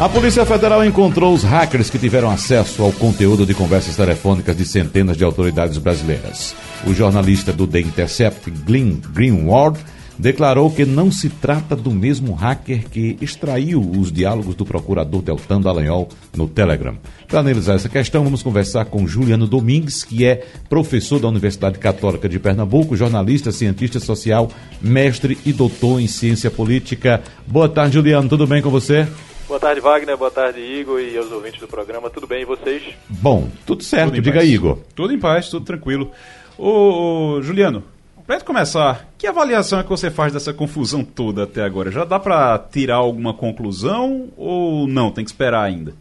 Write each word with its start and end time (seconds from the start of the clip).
A 0.00 0.08
Polícia 0.08 0.46
Federal 0.46 0.82
encontrou 0.82 1.34
os 1.34 1.42
hackers 1.42 1.90
que 1.90 1.98
tiveram 1.98 2.30
acesso 2.30 2.82
ao 2.82 2.90
conteúdo 2.90 3.44
de 3.44 3.52
conversas 3.52 3.96
telefônicas 3.96 4.56
de 4.56 4.64
centenas 4.64 5.14
de 5.14 5.24
autoridades 5.24 5.76
brasileiras. 5.76 6.56
O 6.86 6.94
jornalista 6.94 7.52
do 7.52 7.66
The 7.66 7.80
Intercept, 7.80 8.50
Glenn 8.50 8.94
Greenwald, 9.12 9.78
declarou 10.18 10.70
que 10.70 10.86
não 10.86 11.12
se 11.12 11.28
trata 11.28 11.76
do 11.76 11.90
mesmo 11.90 12.32
hacker 12.32 12.88
que 12.88 13.18
extraiu 13.20 13.78
os 13.78 14.10
diálogos 14.10 14.54
do 14.54 14.64
procurador 14.64 15.20
Deltan 15.20 15.60
Dallagnol 15.60 16.08
no 16.34 16.48
Telegram. 16.48 16.96
Para 17.28 17.40
analisar 17.40 17.74
essa 17.74 17.90
questão, 17.90 18.24
vamos 18.24 18.42
conversar 18.42 18.86
com 18.86 19.06
Juliano 19.06 19.46
Domingues, 19.46 20.02
que 20.02 20.24
é 20.24 20.46
professor 20.70 21.20
da 21.20 21.28
Universidade 21.28 21.78
Católica 21.78 22.26
de 22.26 22.38
Pernambuco, 22.38 22.96
jornalista, 22.96 23.52
cientista 23.52 24.00
social, 24.00 24.50
mestre 24.80 25.36
e 25.44 25.52
doutor 25.52 26.00
em 26.00 26.06
ciência 26.06 26.50
política. 26.50 27.22
Boa 27.46 27.68
tarde, 27.68 27.94
Juliano. 27.94 28.30
Tudo 28.30 28.46
bem 28.46 28.62
com 28.62 28.70
você? 28.70 29.06
Boa 29.50 29.58
tarde, 29.58 29.80
Wagner. 29.80 30.16
Boa 30.16 30.30
tarde, 30.30 30.60
Igor 30.60 31.00
e 31.00 31.18
aos 31.18 31.32
ouvintes 31.32 31.58
do 31.58 31.66
programa. 31.66 32.08
Tudo 32.08 32.24
bem 32.24 32.42
e 32.42 32.44
vocês? 32.44 32.96
Bom, 33.08 33.48
tudo 33.66 33.82
certo. 33.82 34.12
Tudo 34.12 34.22
Diga, 34.22 34.38
paz. 34.38 34.48
Igor. 34.48 34.78
Tudo 34.94 35.12
em 35.12 35.18
paz, 35.18 35.50
tudo 35.50 35.66
tranquilo. 35.66 36.12
Ô, 36.56 37.34
ô, 37.34 37.42
Juliano, 37.42 37.82
pra 38.24 38.36
gente 38.36 38.46
começar, 38.46 39.08
que 39.18 39.26
avaliação 39.26 39.80
é 39.80 39.82
que 39.82 39.88
você 39.88 40.08
faz 40.08 40.32
dessa 40.32 40.54
confusão 40.54 41.04
toda 41.04 41.42
até 41.42 41.64
agora? 41.64 41.90
Já 41.90 42.04
dá 42.04 42.20
pra 42.20 42.56
tirar 42.60 42.98
alguma 42.98 43.34
conclusão 43.34 44.28
ou 44.36 44.86
não? 44.86 45.10
Tem 45.10 45.24
que 45.24 45.32
esperar 45.32 45.64
ainda? 45.64 45.94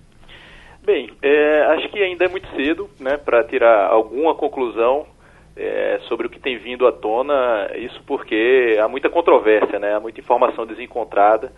Bem, 0.85 1.09
é, 1.19 1.61
acho 1.73 1.89
que 1.89 1.97
ainda 2.03 2.25
é 2.25 2.29
muito 2.29 2.47
cedo 2.55 2.87
né, 2.99 3.17
para 3.17 3.43
tirar 3.45 3.87
alguma 3.87 4.35
conclusão 4.35 5.07
é, 5.57 5.99
sobre 6.07 6.27
o 6.27 6.29
que 6.29 6.39
tem 6.39 6.59
vindo 6.59 6.85
à 6.85 6.91
tona. 6.91 7.67
Isso 7.77 7.99
porque 8.05 8.77
há 8.79 8.87
muita 8.87 9.09
controvérsia, 9.09 9.79
né, 9.79 9.95
há 9.95 9.99
muita 9.99 10.19
informação 10.19 10.67
desencontrada. 10.67 11.51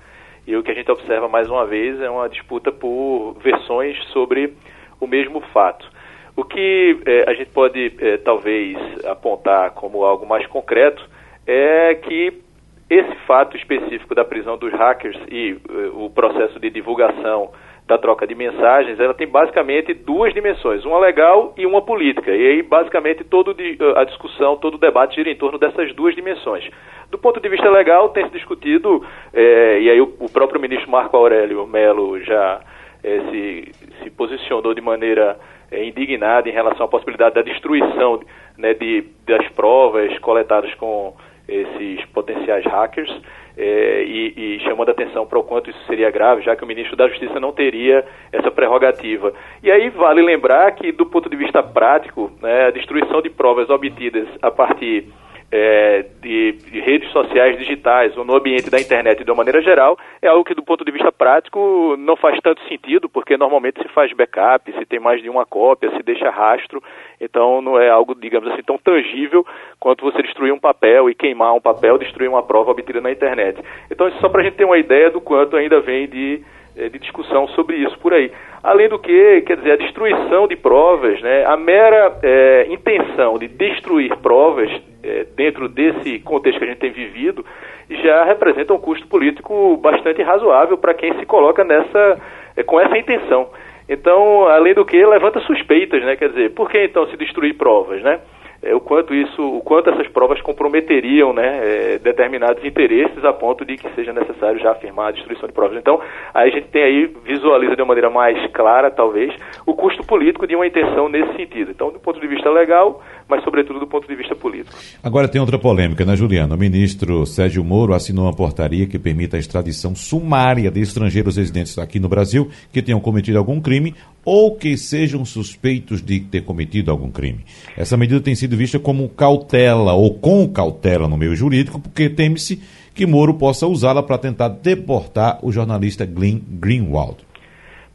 E 0.47 0.55
o 0.55 0.63
que 0.63 0.71
a 0.71 0.73
gente 0.73 0.91
observa 0.91 1.27
mais 1.27 1.49
uma 1.49 1.65
vez 1.65 1.99
é 2.01 2.09
uma 2.09 2.27
disputa 2.27 2.71
por 2.71 3.35
versões 3.43 3.97
sobre 4.11 4.53
o 4.99 5.07
mesmo 5.07 5.41
fato. 5.53 5.87
O 6.35 6.43
que 6.43 6.99
é, 7.05 7.29
a 7.29 7.33
gente 7.33 7.51
pode 7.51 7.93
é, 7.99 8.17
talvez 8.17 8.77
apontar 9.05 9.71
como 9.71 10.03
algo 10.03 10.25
mais 10.25 10.45
concreto 10.47 11.07
é 11.45 11.95
que 11.95 12.41
esse 12.89 13.15
fato 13.25 13.55
específico 13.55 14.15
da 14.15 14.25
prisão 14.25 14.57
dos 14.57 14.71
hackers 14.73 15.17
e 15.29 15.57
é, 15.69 15.87
o 15.93 16.09
processo 16.09 16.59
de 16.59 16.69
divulgação 16.69 17.51
da 17.87 17.97
troca 17.97 18.25
de 18.25 18.33
mensagens, 18.33 18.99
ela 18.99 19.13
tem 19.13 19.27
basicamente 19.27 19.93
duas 19.93 20.33
dimensões, 20.33 20.85
uma 20.85 20.99
legal 20.99 21.53
e 21.57 21.65
uma 21.65 21.81
política. 21.81 22.31
E 22.31 22.47
aí, 22.47 22.61
basicamente, 22.61 23.23
toda 23.23 23.53
a 23.95 24.03
discussão, 24.03 24.55
todo 24.55 24.75
o 24.75 24.77
debate 24.77 25.15
gira 25.15 25.29
em 25.29 25.35
torno 25.35 25.57
dessas 25.57 25.93
duas 25.93 26.15
dimensões. 26.15 26.69
Do 27.09 27.17
ponto 27.17 27.41
de 27.41 27.49
vista 27.49 27.69
legal, 27.69 28.09
tem 28.09 28.25
se 28.25 28.31
discutido, 28.31 29.05
é, 29.33 29.79
e 29.81 29.89
aí 29.89 29.99
o, 29.99 30.13
o, 30.19 30.31
próprio 30.31 30.61
ministro 30.61 30.89
Marco 30.89 31.17
Aurélio 31.17 31.67
Melo 31.67 32.19
já 32.21 32.61
é, 33.03 33.19
se, 33.29 33.71
se 34.01 34.09
posicionou 34.11 34.73
de 34.73 34.79
maneira 34.79 35.37
é, 35.69 35.83
indignada 35.83 36.47
em 36.47 36.53
relação 36.53 36.85
à 36.85 36.89
possibilidade 36.89 37.35
da 37.35 37.41
destruição 37.41 38.21
né, 38.57 38.73
de, 38.73 39.03
das 39.27 39.45
provas 39.49 40.17
coletadas 40.19 40.73
com 40.75 41.13
esses 41.51 42.05
potenciais 42.07 42.65
hackers. 42.65 43.11
É, 43.57 44.03
e, 44.05 44.55
e, 44.55 44.59
chamando 44.61 44.89
atenção 44.89 45.25
para 45.25 45.37
o 45.37 45.43
quanto 45.43 45.69
isso 45.69 45.85
seria 45.85 46.09
grave, 46.09 46.41
já 46.41 46.55
que 46.55 46.63
o 46.63 46.67
ministro 46.67 46.95
da 46.95 47.09
Justiça 47.09 47.37
não 47.37 47.51
teria 47.51 48.03
essa 48.31 48.49
prerrogativa. 48.49 49.33
E 49.61 49.69
aí 49.69 49.89
vale 49.89 50.21
lembrar 50.21 50.71
que, 50.71 50.91
do 50.93 51.05
ponto 51.05 51.29
de 51.29 51.35
vista 51.35 51.61
prático, 51.61 52.31
né, 52.41 52.67
a 52.67 52.71
destruição 52.71 53.21
de 53.21 53.29
provas 53.29 53.69
obtidas 53.69 54.27
a 54.41 54.49
partir 54.49 55.09
é, 55.51 56.05
de, 56.21 56.53
de, 56.53 56.79
redes 56.79 57.11
sociais 57.11 57.57
digitais 57.57 58.15
ou 58.15 58.23
no 58.23 58.35
ambiente 58.35 58.69
da 58.69 58.79
internet 58.79 59.23
de 59.23 59.29
uma 59.29 59.37
maneira 59.37 59.61
geral 59.61 59.97
é 60.21 60.27
algo 60.27 60.45
que 60.45 60.55
do 60.55 60.63
ponto 60.63 60.85
de 60.85 60.91
vista 60.91 61.11
prático 61.11 61.95
não 61.97 62.15
faz 62.15 62.39
tanto 62.41 62.61
sentido 62.69 63.09
porque 63.09 63.35
normalmente 63.35 63.81
se 63.81 63.89
faz 63.89 64.13
backup, 64.13 64.71
se 64.71 64.85
tem 64.85 64.99
mais 64.99 65.21
de 65.21 65.29
uma 65.29 65.45
cópia, 65.45 65.91
se 65.91 66.03
deixa 66.03 66.29
rastro, 66.29 66.81
então 67.19 67.61
não 67.61 67.77
é 67.77 67.89
algo 67.89 68.15
digamos 68.15 68.49
assim 68.49 68.63
tão 68.63 68.77
tangível 68.77 69.45
quanto 69.77 70.05
você 70.05 70.21
destruir 70.21 70.53
um 70.53 70.59
papel 70.59 71.09
e 71.09 71.15
queimar 71.15 71.53
um 71.53 71.61
papel, 71.61 71.97
destruir 71.97 72.29
uma 72.29 72.43
prova 72.43 72.71
obtida 72.71 73.01
na 73.01 73.11
internet. 73.11 73.61
Então 73.91 74.07
isso 74.07 74.19
só 74.21 74.29
para 74.29 74.41
a 74.41 74.43
gente 74.45 74.55
ter 74.55 74.65
uma 74.65 74.77
ideia 74.77 75.11
do 75.11 75.19
quanto 75.19 75.57
ainda 75.57 75.81
vem 75.81 76.07
de 76.07 76.41
de 76.73 76.99
discussão 76.99 77.49
sobre 77.49 77.75
isso 77.75 77.99
por 77.99 78.13
aí. 78.13 78.31
Além 78.63 78.87
do 78.87 78.97
que, 78.97 79.41
quer 79.41 79.57
dizer, 79.57 79.73
a 79.73 79.75
destruição 79.75 80.47
de 80.47 80.55
provas, 80.55 81.21
né, 81.21 81.43
a 81.45 81.57
mera 81.57 82.17
é, 82.23 82.67
intenção 82.69 83.37
de 83.37 83.49
destruir 83.49 84.15
provas 84.19 84.71
é, 85.03 85.25
dentro 85.35 85.67
desse 85.67 86.19
contexto 86.19 86.59
que 86.59 86.65
a 86.65 86.67
gente 86.67 86.79
tem 86.79 86.91
vivido 86.91 87.45
já 87.89 88.23
representa 88.23 88.73
um 88.73 88.79
custo 88.79 89.07
político 89.07 89.77
bastante 89.77 90.21
razoável 90.21 90.77
para 90.77 90.93
quem 90.93 91.17
se 91.19 91.25
coloca 91.25 91.63
nessa 91.63 92.19
é, 92.55 92.63
com 92.63 92.79
essa 92.79 92.97
intenção. 92.97 93.49
Então, 93.89 94.47
além 94.47 94.73
do 94.73 94.85
que, 94.85 95.05
levanta 95.05 95.41
suspeitas, 95.41 96.01
né? 96.03 96.15
Quer 96.15 96.29
dizer, 96.29 96.53
por 96.53 96.69
que 96.69 96.81
então 96.83 97.07
se 97.07 97.17
destruir 97.17 97.55
provas, 97.55 98.01
né? 98.01 98.21
é, 98.61 98.75
o 98.75 98.79
quanto 98.79 99.13
isso, 99.13 99.41
o 99.41 99.61
quanto 99.61 99.89
essas 99.89 100.07
provas 100.09 100.39
comprometeriam 100.41 101.33
né, 101.33 101.59
é, 101.63 101.97
determinados 101.97 102.63
interesses 102.63 103.23
a 103.25 103.33
ponto 103.33 103.65
de 103.65 103.75
que 103.75 103.89
seja 103.95 104.13
necessário 104.13 104.59
já 104.59 104.71
afirmar 104.71 105.07
a 105.07 105.11
destruição 105.11 105.47
de 105.47 105.53
provas. 105.53 105.77
Então, 105.77 105.99
aí 106.33 106.49
a 106.49 106.53
gente 106.53 106.67
tem 106.67 106.83
aí, 106.83 107.05
visualiza 107.23 107.75
de 107.75 107.81
uma 107.81 107.87
maneira 107.87 108.09
mais 108.09 108.45
clara, 108.51 108.91
talvez, 108.91 109.33
o 109.65 109.73
custo 109.73 110.05
político 110.05 110.45
de 110.45 110.55
uma 110.55 110.67
intenção 110.67 111.09
nesse 111.09 111.35
sentido. 111.35 111.71
Então, 111.71 111.91
do 111.91 111.99
ponto 111.99 112.19
de 112.19 112.27
vista 112.27 112.49
legal, 112.49 113.01
mas 113.31 113.45
sobretudo 113.45 113.79
do 113.79 113.87
ponto 113.87 114.05
de 114.05 114.13
vista 114.13 114.35
político. 114.35 114.75
Agora 115.01 115.25
tem 115.25 115.39
outra 115.39 115.57
polêmica, 115.57 116.03
né, 116.03 116.17
Juliano? 116.17 116.53
O 116.53 116.57
ministro 116.57 117.25
Sérgio 117.25 117.63
Moro 117.63 117.93
assinou 117.93 118.25
uma 118.25 118.33
portaria 118.33 118.85
que 118.85 118.99
permite 118.99 119.37
a 119.37 119.39
extradição 119.39 119.95
sumária 119.95 120.69
de 120.69 120.81
estrangeiros 120.81 121.37
residentes 121.37 121.77
aqui 121.77 121.97
no 121.97 122.09
Brasil 122.09 122.49
que 122.73 122.81
tenham 122.81 122.99
cometido 122.99 123.37
algum 123.37 123.61
crime 123.61 123.95
ou 124.25 124.57
que 124.57 124.77
sejam 124.77 125.23
suspeitos 125.23 126.01
de 126.01 126.19
ter 126.19 126.43
cometido 126.43 126.91
algum 126.91 127.09
crime. 127.09 127.45
Essa 127.77 127.95
medida 127.95 128.19
tem 128.19 128.35
sido 128.35 128.57
vista 128.57 128.77
como 128.77 129.07
cautela 129.07 129.93
ou 129.93 130.13
com 130.15 130.45
cautela 130.49 131.07
no 131.07 131.15
meio 131.15 131.33
jurídico, 131.33 131.79
porque 131.79 132.09
teme-se 132.09 132.61
que 132.93 133.05
Moro 133.05 133.35
possa 133.35 133.65
usá-la 133.65 134.03
para 134.03 134.17
tentar 134.17 134.49
deportar 134.49 135.39
o 135.41 135.53
jornalista 135.53 136.05
Glenn 136.05 136.41
Greenwald. 136.59 137.30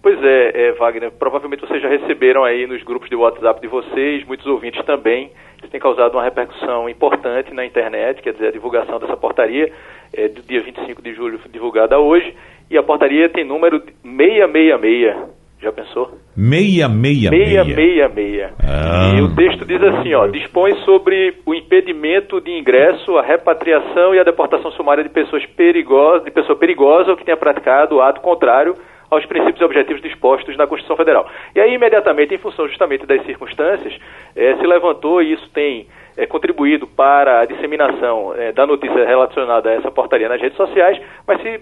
Pois 0.07 0.23
é, 0.23 0.69
é, 0.69 0.73
Wagner, 0.75 1.11
provavelmente 1.11 1.67
vocês 1.67 1.83
já 1.83 1.89
receberam 1.89 2.45
aí 2.45 2.65
nos 2.65 2.81
grupos 2.85 3.09
de 3.09 3.17
WhatsApp 3.17 3.61
de 3.61 3.67
vocês, 3.67 4.25
muitos 4.25 4.47
ouvintes 4.47 4.81
também, 4.85 5.33
isso 5.59 5.69
tem 5.69 5.81
causado 5.81 6.13
uma 6.13 6.23
repercussão 6.23 6.89
importante 6.89 7.53
na 7.53 7.67
internet, 7.67 8.23
quer 8.23 8.33
dizer, 8.33 8.47
a 8.47 8.53
divulgação 8.53 9.01
dessa 9.01 9.17
portaria 9.17 9.73
é 10.13 10.29
do 10.29 10.43
dia 10.43 10.63
25 10.63 11.03
de 11.03 11.13
julho 11.13 11.41
divulgada 11.51 11.99
hoje, 11.99 12.33
e 12.71 12.79
a 12.79 12.85
portaria 12.85 13.29
tem 13.29 13.45
número 13.45 13.83
666, 14.05 15.17
já 15.61 15.73
pensou? 15.73 16.13
666. 16.37 17.67
666. 17.67 18.53
Ah. 18.63 19.11
E 19.19 19.23
o 19.23 19.35
texto 19.35 19.65
diz 19.65 19.83
assim, 19.83 20.15
ó, 20.15 20.29
dispõe 20.29 20.73
sobre 20.85 21.35
o 21.45 21.53
impedimento 21.53 22.41
de 22.41 22.57
ingresso, 22.57 23.19
a 23.19 23.23
repatriação 23.23 24.15
e 24.15 24.21
a 24.21 24.23
deportação 24.23 24.71
sumária 24.71 25.03
de 25.03 25.11
pessoas 25.11 25.45
perigosas, 25.47 26.25
de 26.25 26.31
pessoa 26.31 26.57
perigosa 26.57 27.11
ou 27.11 27.17
que 27.17 27.25
tenha 27.25 27.37
praticado 27.37 27.97
o 27.97 28.01
ato 28.01 28.21
contrário 28.21 28.77
aos 29.11 29.25
princípios 29.27 29.61
e 29.61 29.65
objetivos 29.65 30.03
dispostos 30.03 30.57
na 30.57 30.67
Constituição 30.67 30.97
Federal. 30.97 31.29
E 31.55 31.61
aí, 31.61 31.75
imediatamente, 31.75 32.35
em 32.35 32.39
função 32.39 32.69
justamente 32.69 33.07
das 33.07 33.25
circunstâncias, 33.25 33.99
eh, 34.35 34.57
se 34.57 34.67
levantou, 34.67 35.23
e 35.23 35.33
isso 35.33 35.49
tem 35.51 35.87
eh, 36.17 36.27
contribuído 36.27 36.87
para 36.87 37.41
a 37.41 37.45
disseminação 37.45 38.35
eh, 38.37 38.53
da 38.53 38.67
notícia 38.67 39.05
relacionada 39.05 39.71
a 39.71 39.75
essa 39.75 39.91
portaria 39.91 40.29
nas 40.29 40.41
redes 40.41 40.57
sociais, 40.57 41.01
mas 41.27 41.41
se 41.41 41.61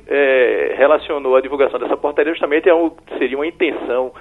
relacionou 0.76 1.36
a 1.36 1.40
divulgação 1.40 1.78
dessa 1.78 1.96
portaria 1.96 2.32
justamente 2.32 2.68
a 2.68 2.76
um, 2.76 2.90
seria 3.18 3.36
uma 3.36 3.46
intenção 3.46 4.12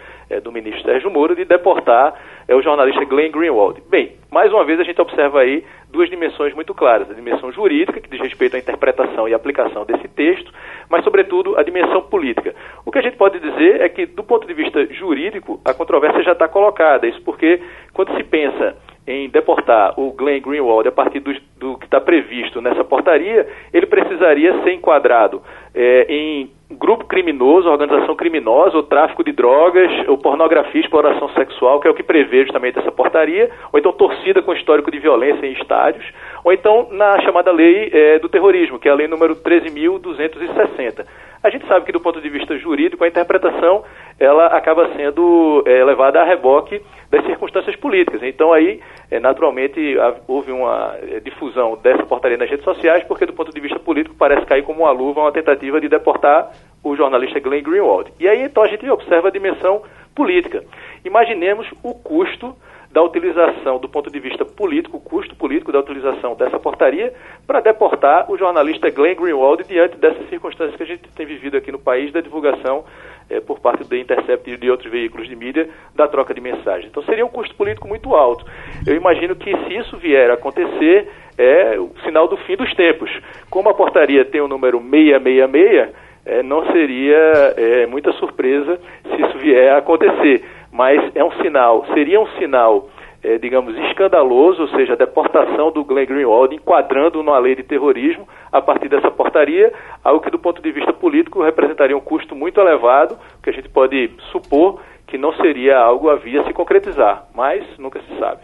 do 0.42 0.52
ministro 0.52 0.84
Sérgio 0.84 1.12
Moro 1.12 1.36
de 1.36 1.46
deportar 1.46 2.14
o 2.50 2.62
jornalista 2.62 3.06
Glenn 3.06 3.32
Greenwald. 3.32 3.82
Bem, 3.90 4.14
mais 4.32 4.52
uma 4.52 4.66
vez 4.66 4.80
a 4.80 4.84
gente 4.84 5.02
observa 5.02 5.42
aí 5.42 5.64
duas 5.90 6.10
dimensões 6.10 6.54
muito 6.54 6.74
claras: 6.74 7.10
a 7.10 7.14
dimensão 7.14 7.52
jurídica, 7.52 8.02
que 8.02 8.10
diz 8.10 8.20
respeito 8.20 8.56
à 8.56 8.60
interpretação 8.60 9.28
e 9.30 9.34
aplicação 9.34 9.86
desse 9.86 10.08
texto, 10.08 10.52
mas, 10.90 11.04
sobretudo, 11.04 11.58
a 11.58 11.64
dimensão 11.64 12.02
política. 12.02 12.54
O 12.86 12.92
que 12.92 13.00
a 13.00 13.02
gente 13.02 13.16
pode 13.16 13.40
dizer 13.40 13.82
é 13.82 13.88
que, 13.88 14.06
do 14.06 14.24
ponto 14.24 14.48
de 14.48 14.54
vista 14.54 14.86
jurídico, 14.94 15.62
a 15.64 15.74
controvérsia 15.74 16.24
já 16.24 16.32
está 16.34 16.48
colocada. 16.48 17.08
Isso 17.08 17.22
porque, 17.24 17.62
quando 17.94 18.16
se 18.18 18.24
pensa 18.24 18.76
em 19.06 19.30
deportar 19.30 20.00
o 20.00 20.12
Glenn 20.14 20.42
Greenwald 20.42 20.88
a 20.88 20.92
partir 20.92 21.20
do, 21.20 21.34
do 21.58 21.78
que 21.78 21.86
está 21.86 22.00
previsto 22.00 22.62
nessa 22.62 22.84
portaria, 22.84 23.48
ele 23.74 23.86
precisaria 23.86 24.64
ser 24.64 24.74
enquadrado 24.74 25.42
é, 25.76 26.06
em 26.10 26.50
grupo 26.74 27.06
criminoso, 27.06 27.70
organização 27.70 28.16
criminosa, 28.16 28.78
ou 28.78 28.84
tráfico 28.84 29.24
de 29.24 29.32
drogas, 29.32 29.92
ou 30.08 30.18
pornografia, 30.18 30.82
exploração 30.82 31.30
sexual, 31.30 31.80
que 31.80 31.88
é 31.88 31.92
o 31.92 31.94
que 31.94 32.04
prevê 32.04 32.44
justamente 32.44 32.80
essa 32.80 32.92
portaria, 32.92 33.50
ou 33.72 33.80
então 33.80 33.92
torcida 33.94 34.42
com 34.42 34.54
histórico 34.54 34.92
de 34.92 35.00
violência 35.00 35.46
em 35.46 35.54
estádios, 35.54 36.06
ou 36.44 36.52
então 36.52 36.88
na 36.92 37.20
chamada 37.22 37.52
lei 37.52 37.90
é, 37.94 38.20
do 38.20 38.30
terrorismo, 38.30 38.80
que 38.80 38.88
é 38.88 38.92
a 38.92 38.96
lei 38.96 39.08
número 39.08 39.36
13.260. 39.36 41.06
A 41.44 41.50
gente 41.50 41.68
sabe 41.68 41.86
que 41.86 41.92
do 41.92 42.00
ponto 42.00 42.22
de 42.22 42.30
vista 42.30 42.58
jurídico, 42.58 43.04
a 43.04 43.08
interpretação 43.08 43.84
ela 44.18 44.48
acaba 44.48 44.90
sendo 44.96 45.62
é, 45.68 45.84
levada 45.84 46.22
a 46.22 46.24
reboque 46.24 46.82
das 47.12 47.26
circunstâncias 47.26 47.76
políticas. 47.76 48.24
Então 48.24 48.54
aí, 48.54 48.80
naturalmente, 49.20 49.96
houve 50.28 50.52
uma 50.52 50.96
é, 51.02 51.20
difusão 51.20 51.78
dessa 51.82 52.06
portaria 52.06 52.38
nas 52.38 52.50
redes 52.50 52.64
sociais, 52.64 53.04
porque 53.04 53.26
do 53.26 53.34
ponto 53.34 53.52
de 53.54 53.60
vista 53.60 53.80
político 53.80 54.16
parece 54.18 54.46
cair 54.46 54.64
como 54.64 54.82
uma 54.82 54.92
luva 54.92 55.22
uma 55.22 55.32
tentativa 55.32 55.80
de 55.80 55.90
deportar 55.90 56.52
o 56.84 56.96
jornalista 56.96 57.40
Glenn 57.40 57.64
Greenwald. 57.64 58.12
E 58.20 58.28
aí 58.28 58.44
então 58.44 58.64
a 58.64 58.68
gente 58.68 58.90
observa 58.90 59.28
a 59.28 59.32
dimensão 59.32 59.82
política. 60.16 60.64
Imaginemos 61.04 61.68
o 61.84 61.94
custo 61.94 62.56
da 62.94 63.02
utilização, 63.02 63.80
do 63.80 63.90
ponto 63.90 64.12
de 64.12 64.20
vista 64.20 64.46
político, 64.46 64.98
o 64.98 65.02
custo 65.02 65.36
político 65.36 65.72
da 65.72 65.80
utilização 65.80 66.36
dessa 66.36 66.60
portaria 66.60 67.12
para 67.48 67.60
deportar 67.60 68.32
o 68.32 68.38
jornalista 68.38 68.92
Glenn 68.92 69.16
Greenwald 69.16 69.64
diante 69.64 69.98
dessas 69.98 70.30
circunstâncias 70.30 70.78
que 70.78 70.84
a 70.84 70.86
gente 70.86 71.10
tem 71.16 71.26
vivido 71.26 71.58
aqui 71.58 71.72
no 71.72 71.80
país 71.80 72.14
da 72.14 72.22
divulgação 72.22 72.86
eh, 73.30 73.40
por 73.40 73.60
parte 73.60 73.84
do 73.84 73.96
Intercept 73.96 74.50
e 74.50 74.58
de 74.58 74.70
outros 74.70 74.92
veículos 74.92 75.28
de 75.28 75.36
mídia 75.36 75.70
da 75.96 76.08
troca 76.08 76.34
de 76.34 76.42
mensagens. 76.42 76.90
Então 76.90 77.04
seria 77.04 77.26
um 77.26 77.30
custo 77.30 77.56
político 77.56 77.88
muito 77.88 78.16
alto. 78.16 78.46
Eu 78.86 78.96
imagino 78.96 79.36
que 79.36 79.52
se 79.52 79.78
isso 79.78 79.98
vier 79.98 80.30
a 80.30 80.34
acontecer, 80.34 81.10
é 81.38 81.80
o 81.80 81.92
sinal 82.04 82.28
do 82.28 82.38
fim 82.38 82.56
dos 82.56 82.74
tempos. 82.76 83.10
Como 83.50 83.70
a 83.70 83.74
portaria 83.74 84.24
tem 84.26 84.42
o 84.42 84.48
número 84.48 84.80
666, 84.80 85.94
é, 86.26 86.42
não 86.42 86.66
seria 86.72 87.54
é, 87.58 87.86
muita 87.86 88.12
surpresa 88.14 88.80
se 89.04 89.22
isso 89.22 89.38
vier 89.40 89.74
a 89.74 89.78
acontecer. 89.78 90.44
Mas 90.72 91.00
é 91.16 91.24
um 91.24 91.32
sinal, 91.42 91.86
seria 91.94 92.20
um 92.20 92.28
sinal, 92.38 92.90
é, 93.24 93.38
digamos, 93.38 93.76
escandaloso, 93.88 94.64
ou 94.64 94.68
seja, 94.70 94.94
a 94.94 94.98
deportação 94.98 95.72
do 95.72 95.84
Glenn 95.84 96.06
Greenwald, 96.06 96.54
enquadrando 96.54 97.24
numa 97.24 97.40
lei 97.40 97.56
de 97.56 97.64
terrorismo 97.64 98.28
a 98.52 98.62
partir 98.62 98.90
dessa 98.90 99.10
portaria, 99.10 99.72
algo 100.04 100.22
que 100.22 100.30
do 100.30 100.38
ponto 100.38 100.62
de 100.62 100.72
vista 100.72 100.92
político 100.92 101.42
representaria 101.42 101.96
um 101.96 102.02
custo 102.02 102.36
muito 102.36 102.60
elevado, 102.60 103.18
que 103.42 103.50
a 103.50 103.54
gente 103.54 103.70
pode 103.70 104.12
supor 104.32 104.82
que 105.08 105.18
não 105.18 105.34
seria 105.36 105.78
algo 105.78 106.10
a 106.10 106.16
via 106.16 106.44
se 106.44 106.54
concretizar, 106.54 107.28
mas 107.34 107.64
nunca 107.78 108.02
se 108.02 108.20
sabe. 108.20 108.42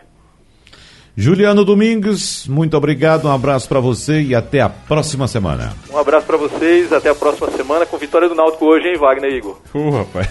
Juliano 1.17 1.65
Domingues, 1.65 2.47
muito 2.47 2.77
obrigado, 2.77 3.27
um 3.27 3.31
abraço 3.33 3.67
para 3.67 3.81
você 3.81 4.21
e 4.21 4.33
até 4.33 4.61
a 4.61 4.69
próxima 4.69 5.27
semana. 5.27 5.73
Um 5.91 5.97
abraço 5.97 6.25
para 6.25 6.37
vocês, 6.37 6.93
até 6.93 7.09
a 7.09 7.15
próxima 7.15 7.49
semana 7.51 7.85
com 7.85 7.97
vitória 7.97 8.29
do 8.29 8.35
Náutico 8.35 8.65
hoje, 8.65 8.87
hein, 8.87 8.97
Wagner 8.97 9.33
Igor? 9.33 9.57
Uh, 9.75 9.89
rapaz. 9.89 10.27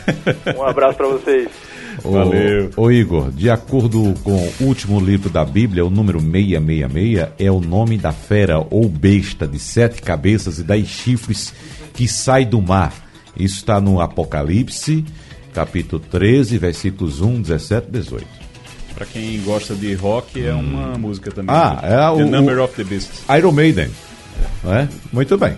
Um 0.57 0.63
abraço 0.63 0.97
para 0.97 1.09
vocês. 1.09 1.68
Valeu. 2.03 2.71
Ô, 2.77 2.83
ô, 2.83 2.91
Igor, 2.93 3.31
de 3.31 3.51
acordo 3.51 4.15
com 4.23 4.33
o 4.61 4.65
último 4.65 5.01
livro 5.01 5.29
da 5.31 5.45
Bíblia, 5.45 5.85
o 5.85 5.91
número 5.91 6.21
666 6.21 7.29
é 7.39 7.51
o 7.51 7.61
nome 7.61 7.97
da 7.99 8.13
fera 8.13 8.59
ou 8.71 8.89
besta 8.89 9.47
de 9.47 9.59
sete 9.59 10.01
cabeças 10.03 10.59
e 10.59 10.63
dez 10.65 10.87
chifres 10.89 11.53
que 11.95 12.07
sai 12.09 12.45
do 12.45 12.61
mar. 12.63 12.93
Isso 13.37 13.57
está 13.57 13.81
no 13.81 14.01
Apocalipse, 14.01 15.05
capítulo 15.53 16.01
13, 16.11 16.59
versículos 16.59 17.21
1, 17.21 17.43
17 17.43 17.87
e 17.89 17.91
18. 17.93 18.27
Pra 18.95 19.07
quem 19.07 19.41
gosta 19.43 19.75
de 19.75 19.95
rock, 19.95 20.45
é 20.45 20.53
uma 20.53 20.99
música 20.99 21.31
também. 21.31 21.55
Ah, 21.55 21.79
é 21.83 21.97
The 22.17 22.25
o- 22.25 22.31
Number 22.31 22.59
o- 22.59 22.65
of 22.65 22.75
the 22.75 22.83
Beast. 22.85 23.11
Iron 23.37 23.53
Maiden. 23.53 23.89
É? 24.67 24.89
Muito 25.13 25.37
bem. 25.39 25.55